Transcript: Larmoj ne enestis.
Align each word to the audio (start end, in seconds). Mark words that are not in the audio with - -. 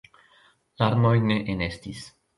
Larmoj 0.83 1.13
ne 1.27 1.37
enestis. 1.55 2.05